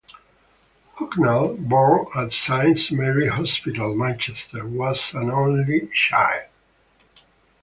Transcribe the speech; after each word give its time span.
Hucknall, 0.95 1.57
born 1.59 2.07
at 2.15 2.31
Saint 2.31 2.91
Mary's 2.91 3.33
Hospital, 3.33 3.93
Manchester, 3.95 4.65
was 4.65 5.13
an 5.13 5.29
only 5.29 5.89
child. 5.93 6.49